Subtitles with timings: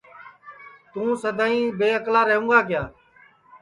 [0.91, 2.83] توں سدائیں بے اکلا رہوں گا کیا